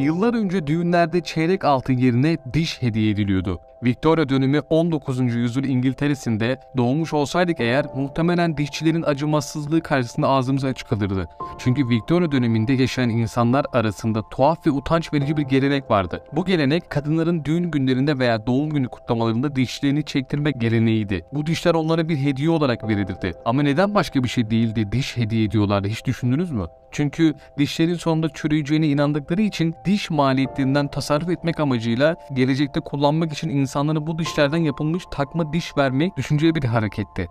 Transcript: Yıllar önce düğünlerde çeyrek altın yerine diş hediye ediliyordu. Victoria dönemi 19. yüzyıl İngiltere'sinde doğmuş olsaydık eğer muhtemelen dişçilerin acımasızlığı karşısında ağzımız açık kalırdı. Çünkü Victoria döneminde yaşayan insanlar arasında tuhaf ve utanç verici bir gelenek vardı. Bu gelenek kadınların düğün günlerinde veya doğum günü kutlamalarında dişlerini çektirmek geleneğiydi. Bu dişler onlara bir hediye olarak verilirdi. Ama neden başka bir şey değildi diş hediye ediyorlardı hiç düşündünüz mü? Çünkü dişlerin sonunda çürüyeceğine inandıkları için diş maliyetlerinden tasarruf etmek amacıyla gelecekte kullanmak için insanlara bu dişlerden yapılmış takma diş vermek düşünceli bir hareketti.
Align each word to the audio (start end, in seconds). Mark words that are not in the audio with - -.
Yıllar 0.00 0.34
önce 0.34 0.66
düğünlerde 0.66 1.20
çeyrek 1.20 1.64
altın 1.64 1.92
yerine 1.92 2.36
diş 2.52 2.82
hediye 2.82 3.10
ediliyordu. 3.10 3.58
Victoria 3.82 4.28
dönemi 4.28 4.60
19. 4.60 5.20
yüzyıl 5.20 5.64
İngiltere'sinde 5.64 6.60
doğmuş 6.76 7.12
olsaydık 7.12 7.60
eğer 7.60 7.86
muhtemelen 7.96 8.56
dişçilerin 8.56 9.02
acımasızlığı 9.02 9.80
karşısında 9.80 10.28
ağzımız 10.28 10.64
açık 10.64 10.88
kalırdı. 10.88 11.28
Çünkü 11.58 11.88
Victoria 11.88 12.32
döneminde 12.32 12.72
yaşayan 12.72 13.08
insanlar 13.08 13.66
arasında 13.72 14.22
tuhaf 14.28 14.66
ve 14.66 14.70
utanç 14.70 15.12
verici 15.12 15.36
bir 15.36 15.42
gelenek 15.42 15.90
vardı. 15.90 16.24
Bu 16.32 16.44
gelenek 16.44 16.90
kadınların 16.90 17.44
düğün 17.44 17.70
günlerinde 17.70 18.18
veya 18.18 18.46
doğum 18.46 18.70
günü 18.70 18.88
kutlamalarında 18.88 19.56
dişlerini 19.56 20.04
çektirmek 20.04 20.60
geleneğiydi. 20.60 21.24
Bu 21.32 21.46
dişler 21.46 21.74
onlara 21.74 22.08
bir 22.08 22.16
hediye 22.16 22.50
olarak 22.50 22.88
verilirdi. 22.88 23.32
Ama 23.44 23.62
neden 23.62 23.94
başka 23.94 24.24
bir 24.24 24.28
şey 24.28 24.50
değildi 24.50 24.92
diş 24.92 25.16
hediye 25.16 25.44
ediyorlardı 25.44 25.88
hiç 25.88 26.04
düşündünüz 26.04 26.50
mü? 26.50 26.66
Çünkü 26.92 27.34
dişlerin 27.58 27.94
sonunda 27.94 28.28
çürüyeceğine 28.28 28.86
inandıkları 28.86 29.42
için 29.42 29.74
diş 29.84 30.10
maliyetlerinden 30.10 30.88
tasarruf 30.88 31.28
etmek 31.28 31.60
amacıyla 31.60 32.16
gelecekte 32.32 32.80
kullanmak 32.80 33.32
için 33.32 33.48
insanlara 33.48 34.06
bu 34.06 34.18
dişlerden 34.18 34.58
yapılmış 34.58 35.04
takma 35.10 35.52
diş 35.52 35.76
vermek 35.76 36.16
düşünceli 36.16 36.54
bir 36.54 36.64
hareketti. 36.64 37.28